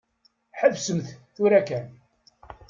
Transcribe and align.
Ḥebsemt 0.59 1.07
tura 1.35 1.61
kan. 1.67 1.87